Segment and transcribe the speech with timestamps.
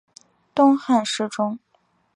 [0.55, 1.59] 东汉侍中。